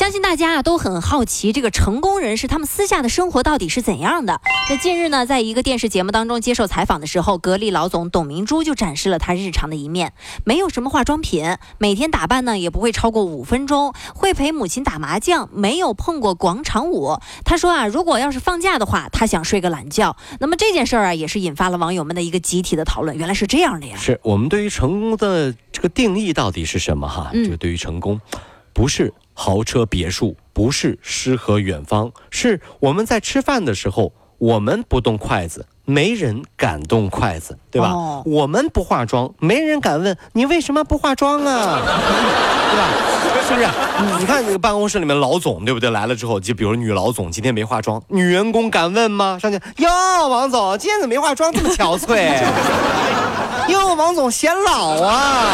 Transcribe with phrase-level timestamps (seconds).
[0.00, 4.40] 相信大家啊都很好奇，这个成功人士他们私下的生活到底是怎样的？
[4.70, 11.44] 那近日呢，在一个电视节目当中接受采访的时候，格力老总董明珠就展示了他日常的一面，没有什么化妆品，
[11.76, 17.18] 每天打扮呢也不会超过五分钟，会陪母亲打麻将，没有碰过广场舞。
[17.44, 20.16] 他说啊，如果要是放假的话，他想睡个懒觉。
[20.38, 23.18] 那么这件事儿啊，也是引发了网友们的一个集体的讨论。
[23.18, 23.98] 原来是这样的呀！
[23.98, 27.28] 是我们对于成功的这个定义到底是什么哈？
[27.34, 28.18] 嗯这个对于成功，
[28.72, 29.12] 不是
[29.42, 35.64] 豪车别墅，不是诗和远方，是我们在吃饭的时候，我们不动筷子。
[35.86, 37.88] 没人敢动筷子，对吧？
[37.88, 41.80] 哦我们不化妆，没人敢问你为什么不化妆啊，
[42.70, 42.88] 对吧？
[43.48, 43.66] 是不是？
[44.20, 45.88] 你看那个办公室里面老总，对不对？
[45.88, 49.38] 来了之后，就比如女老总今天没化妆，女员工敢问吗？
[49.40, 49.88] 上去哟，
[50.28, 52.30] 王总今天怎么没化妆，这么憔悴？
[53.68, 55.46] 哟，王总显老啊！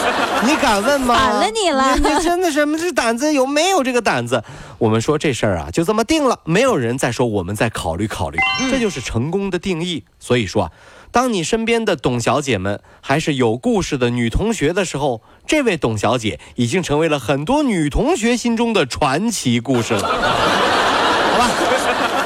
[0.46, 1.14] 你敢问吗？
[1.14, 4.42] 反了你了你你真的是这胆子有没有这个胆子？
[4.78, 8.38] 我们说这事儿啊，就这么定了，没有人再说我们再考虑考虑，
[8.70, 10.04] 这就是成功的定义。
[10.18, 10.70] 所以说啊，
[11.10, 20.08] 当你身边的董小姐们还是有故事的女同学的时候，这位董小姐已经成为了很多女同学心中的传奇故事了。
[20.08, 21.50] 好吧，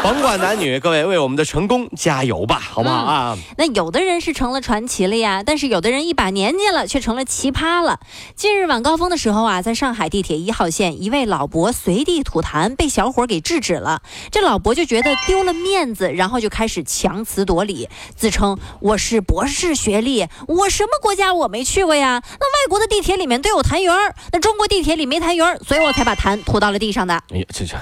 [0.05, 3.39] 甭管男女，各位为我们的成功加油吧，好不好啊？
[3.57, 8.01] 那有的人是成了传奇了呀，但是有的人一把年纪了却成了奇葩了。
[8.37, 14.03] 近日晚高峰的时候啊，在上海地铁一号线，一位老伯随地吐痰，被小伙给制止了。
[14.31, 22.23] 这老伯就觉得丢了面子，然后就开始强词夺理，自称我是博士学历，我什么国家我没去过呀？
[22.39, 27.15] 那外国的地铁里面都有痰盂儿，那中国地铁里没痰盂儿，所以我才把痰吐到了地上的。
[27.31, 27.75] 哎呀，这这，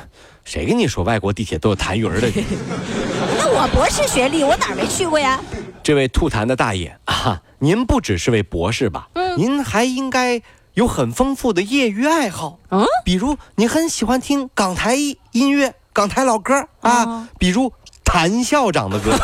[0.45, 2.29] 谁跟你说外国地铁都有痰盂儿的？
[3.39, 5.39] 那我博士学历，我哪儿没去过呀？
[5.83, 9.09] 这位吐痰的大爷啊，您不只是位博士吧？
[9.15, 10.43] 嗯您还应该
[10.75, 14.95] 有很丰富的业余爱好，嗯，比如您很喜欢听港台
[15.33, 17.73] 音乐、港台老歌啊，哦比如
[18.05, 19.11] 谭校长的歌。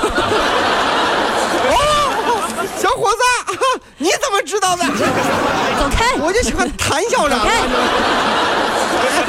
[1.71, 1.75] 哦，
[2.81, 3.19] 小伙子，
[3.55, 3.59] 啊
[3.99, 4.85] 你怎么知道的？
[4.87, 6.15] 走开！
[6.21, 7.39] 我就喜欢谭校长，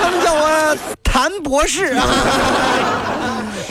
[0.02, 3.19] 他们叫我谭博士啊。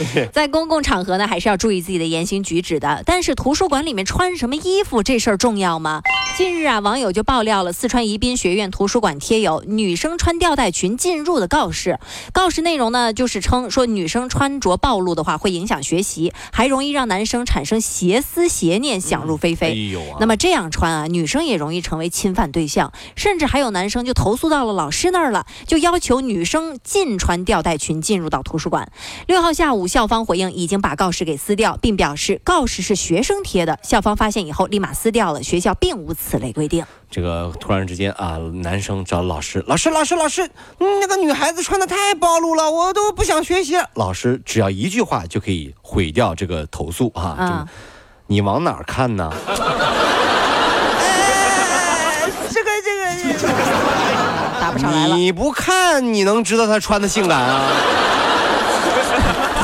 [0.32, 3.02] 在公共场合呢，还是要注意自己的言行举止的。
[3.04, 6.02] 但是图书馆里面穿什么衣服这事儿重要吗？
[6.36, 11.98] 近日啊，网友就爆料了四川宜宾学院图书馆贴有“女生穿吊带裙进入”的告示。
[12.32, 19.68] 告示内容呢，就是称说女生穿着暴露的话会影响学习，还容易让男生产生邪思邪念，想入非非。
[19.68, 28.92] 哎啊那么这样穿啊，女生也容易成为侵犯对象，甚至还有男生就投诉到了老师那儿了，就要求女生禁穿吊带裙进入到图书馆。
[29.26, 36.84] 六号下午，校方回应已经把告示给撕掉，并表示告示是学生贴的，校方发现以后立马撕掉了，学校并无此类规定。
[37.10, 40.44] 这个突然之间啊，男生找老师，老师，老师，老师，
[40.78, 43.76] 嗯那个女孩子穿的太暴露了，我都不想学习。
[43.94, 47.66] 老师只要一句话就可以毁掉这个投诉啊！
[48.26, 49.32] 你往哪儿看呢？
[49.46, 49.56] 哎
[52.50, 53.48] 这个这个，
[54.60, 55.16] 答不上来了。
[55.16, 57.62] 你不看你能知道她穿的性感啊？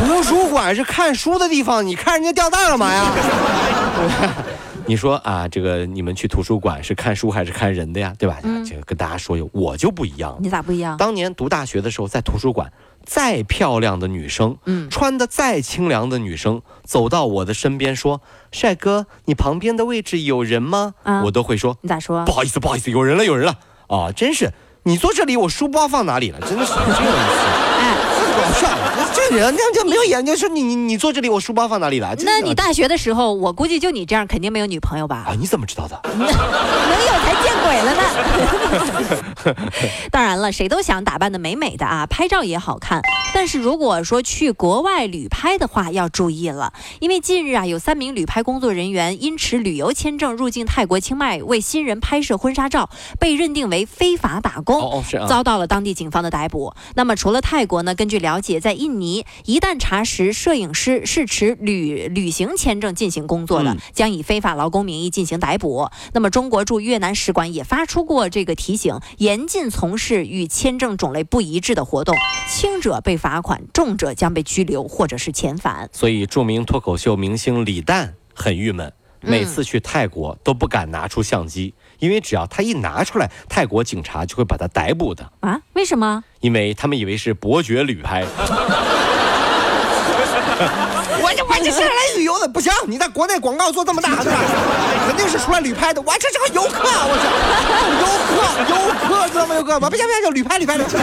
[0.07, 3.05] 图书馆是看书的地方，你看人家吊带干嘛呀？
[4.87, 8.13] 你说啊，这个你们去图书馆是看书还是看人的呀？
[8.19, 8.39] 对吧？
[8.43, 10.37] 嗯这个跟大家说，我就不一样。
[10.41, 10.95] 你咋不一样？
[10.99, 12.71] 当年读大学的时候，在图书馆，
[13.07, 18.21] 再漂亮的女生，嗯穿的再清凉的女生，走到我的身边说
[18.53, 22.33] ：“帅哥，你旁边的位置有人吗？”啊我都会说你咋说：“不？
[22.33, 23.57] 好意思，不好意思，有人了，有人了。”
[23.89, 26.39] 啊，真是，你坐这里，我书包放哪里了？
[26.41, 27.41] 真的是很有意思。
[27.81, 27.97] 哎，
[28.35, 28.69] 搞笑，
[29.15, 32.15] 这人家就没有眼睛，说你你你坐这里，我书包放哪里了？
[32.25, 35.25] 那你大学的时候，我估计就你这样，肯定没有女朋友吧？
[35.29, 35.35] 啊？
[35.39, 36.01] 你怎么知道的？
[36.05, 37.14] 能有！
[40.11, 43.03] 当然了，谁都想打扮的美美的啊，拍照也好看。
[43.35, 52.89] 但是如果说去国外旅拍的话，要注意了，因为近日啊，有三名旅拍工作人员因持旅游签证入境泰国清迈，为新人拍摄婚纱照，
[53.19, 54.81] 被认定为非法打工。
[54.81, 55.27] 哦哦是啊。
[55.27, 56.75] 遭到了当地警方的逮捕。
[56.95, 57.95] 那么除了泰国呢？
[57.95, 65.89] 根据了解，在印尼，一旦查实摄影师是持旅旅行签证进行工作的，嗯将以非法劳工名义进行逮捕。
[66.13, 68.99] 那么中国驻越南使馆也发出过这个提醒，
[69.35, 72.17] 严禁从事与签证种类不一致的活动，
[72.49, 75.91] 轻者被罚款，重者将被拘留或者是遣返。
[75.93, 78.93] 所以，著名脱口秀明星李诞很郁闷。
[79.21, 85.61] 每次去泰国都不敢拿出相机，因为只要他一拿出来，泰国警察就会把他逮捕的，啊？
[85.73, 86.23] 为什么？
[86.41, 88.25] 因为他们以为是伯爵旅拍。
[91.23, 92.73] 我这我这是来旅游的，不行！
[92.87, 94.37] 你在国内广告做这么大，是吧？
[95.07, 96.01] 肯定是出来旅拍的。
[96.03, 97.25] 我这是个游客，我是
[98.01, 98.35] 游客，
[98.71, 99.55] 游客知道吗？
[99.55, 100.99] 游客，我 不行不行，就旅拍旅拍旅拍， 解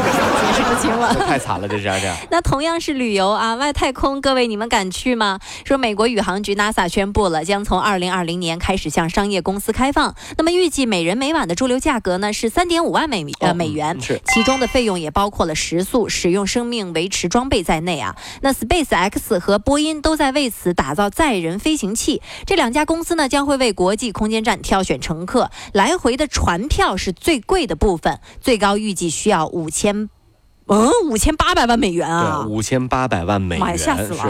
[0.54, 1.14] 释不清了。
[1.28, 2.16] 太惨了，这是这样。
[2.30, 5.40] 那同样是旅游啊，外太空，各位你们敢去吗？
[5.66, 10.14] 说美国宇航局 NASA 宣布了，将从2020年开始向商业公司开放。
[10.38, 18.16] 那么预计每人每晚的驻留价格呢是3.5万美呃美元，是其中的费用也包括了食宿、使用生命维持装备在内啊。
[18.42, 18.52] 那
[19.02, 22.22] SpaceX 和波音都在为此打造载人飞行器。
[22.46, 30.10] 这两家公司呢将会为国际空间站挑选乘客，来回的船票是最贵的部分，最高预计需要五千。
[30.68, 32.46] 嗯，五千八百万美元啊！
[32.48, 34.30] 五千八百万美元，吓死了是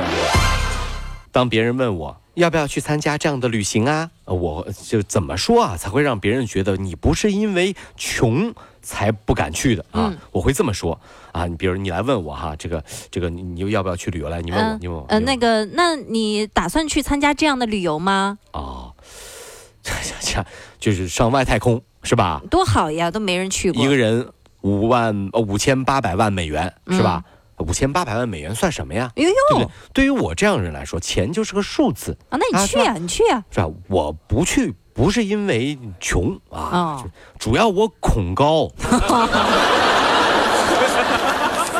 [1.31, 10.09] 当别人问我要不要去参加这样的旅行啊，呃我就怎么说啊，才会让别人觉得你不是因为穷才不敢去的啊？
[10.11, 10.99] 嗯我会这么说
[11.31, 11.45] 啊。
[11.45, 14.41] 你比如你来问我哈，这个这个你你要不要去旅游来？
[14.41, 15.05] 你问我，你问我。
[15.09, 18.37] 呃，那个，那你打算去参加这样的旅游吗？
[18.53, 18.93] 我哦，
[19.83, 19.91] 这
[20.21, 20.45] 这
[20.79, 22.41] 就是上外太空是吧？
[22.49, 23.83] 多好呀，都没人去过。
[23.83, 24.27] 一个人
[24.61, 27.23] 五万呃五千八百万美元是吧？
[27.61, 29.11] 五千八百万美元算什么呀？
[29.15, 29.71] 哎呦对不对呦，？
[29.93, 32.17] 对于我这样的人来说，钱就是个数字。
[32.29, 33.69] 啊，那你去呀、你去呀、是吧？
[33.87, 36.59] 我不去不是因为穷啊，
[36.99, 37.05] 哦
[37.39, 38.69] 主要我恐高。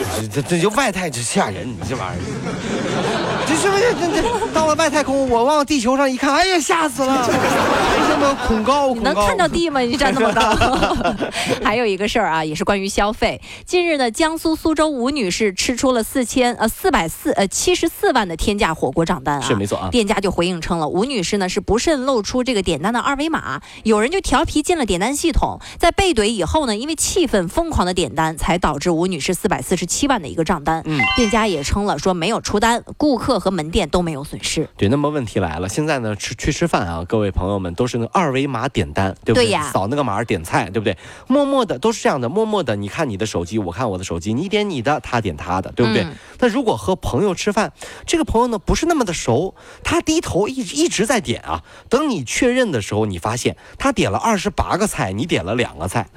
[0.03, 7.27] 这这这就外太这吓人，你这玩意儿，这是不是这这到了外太空，我往地球上一看，哎呀，吓死了！
[7.27, 8.93] 为什么恐高？
[8.93, 9.79] 你能看到地吗？
[9.79, 11.15] 你站那么高。
[11.63, 13.41] 还有一个事儿啊，也是关于消费。
[13.65, 19.41] 近日呢，江苏苏州吴女士吃出了四千呃四百四呃七十四万的天价火锅账单啊。
[19.41, 30.81] 是没错啊店家就回应称了，吴女士呢是不慎露出这个点单的二维码，有人就调皮进了点单系统，在被怼以后呢，因为气愤疯狂的点单，才导致吴女士四百四十七万的一个账单。
[30.85, 34.69] 嗯，店家也称了说没有出单，顾客和门店都没有损失。
[34.77, 39.47] 对，那么问题来了，现在呢吃去吃饭啊，各位朋友们都是那二维码点单，对不对？
[39.47, 40.97] 对呀扫那个码点菜，对不对？
[41.27, 46.03] 默默的都是这样的，默默的，你看你的手机，我看我的手机，你点你的，他点他的，对不对？
[46.03, 47.71] 嗯那如果和朋友吃饭，
[48.07, 49.53] 这个朋友呢不是那么的熟，
[49.83, 56.07] 他低头一直一直在点啊，等你确认的时候，你发现他点了二十八个菜，你点了两个菜。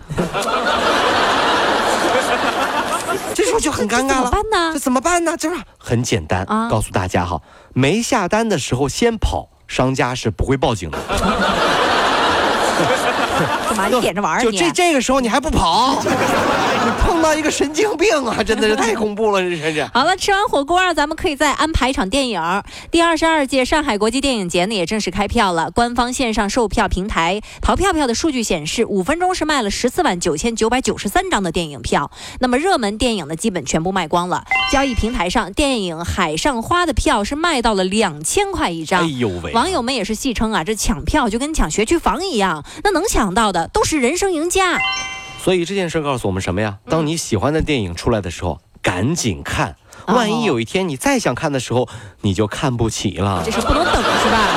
[3.35, 5.37] 这时候就很尴尬了，这怎么办呢这怎么办呢？
[5.37, 7.41] 就是很简单，啊告诉大家哈，
[7.73, 10.99] 没下单的时候先跑，商家是不会报警的。
[13.69, 13.89] 干嘛？
[13.89, 14.59] 你点着玩儿就你？
[14.59, 18.43] 这这个时候你还不跑，你碰到一个神经病啊！
[18.43, 19.85] 真的是太恐怖了，这真是。
[19.93, 22.41] 好了，吃完火锅啊，咱们可以再安排一场电影。
[22.91, 25.71] 第二十二届上海国际电影节呢也正式开票了。
[25.71, 32.11] 官方线上售票平台淘票票的数据显示，五分钟是卖了十四万九千九百九十三张的电影票。
[32.41, 34.45] 那么热门电影呢，基本全部卖光了。
[34.71, 39.19] 交易平台上，电影《海上花》的票是卖到了两千块一张哎张。
[39.19, 39.53] 呦喂！
[39.53, 44.79] 网友们也是戏称啊，这抢票就跟抢学区房一样，那能抢到的都是人生赢家。
[45.43, 46.79] 所以这件事告诉我们什么呀？
[46.89, 49.77] 当你喜欢的电影出来的时候，赶紧看。
[50.07, 51.89] 万一有一天你再想看的时候，
[52.21, 53.51] 你就看不起了这。
[53.51, 54.49] 是不能等是吧？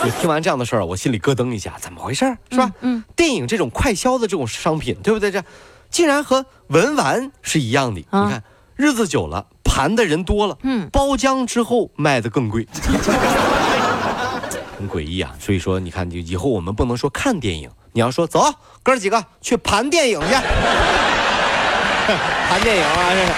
[0.04, 2.38] 你听完这样的事儿，我心里咯噔一下，怎么回事儿？
[2.50, 2.70] 是吧？
[2.80, 5.30] 嗯，电影这种快销的这种商品，对不对？
[5.30, 5.42] 这
[5.90, 8.04] 竟然和文玩是一样的。
[8.10, 8.42] 啊你看，
[8.76, 12.66] 日子久了，盘的人多了，嗯包浆之后卖的更贵。
[14.78, 15.34] 很诡异啊！
[15.40, 18.54] 所以说，你看，就以后我们不能说看电影，你要说走，
[18.84, 20.26] 哥儿几个去盘电影去，
[22.48, 23.10] 盘电影啊！
[23.10, 23.32] 这是。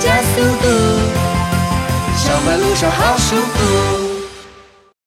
[0.00, 0.66] 加速度，
[2.16, 4.09] 上班路上好舒服。